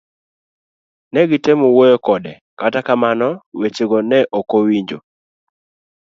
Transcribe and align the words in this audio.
Negitemo 1.13 1.67
wuoyo 1.75 1.97
kode 2.05 2.33
kata 2.59 2.79
kamano 2.87 3.27
wechego 3.59 3.97
ne 4.09 4.19
okowinjo. 4.39 4.97